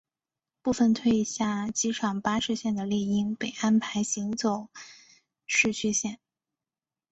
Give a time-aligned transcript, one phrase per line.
[0.63, 4.67] 部份退下机场巴士线的猎鹰被安排行走
[5.45, 6.19] 市区线。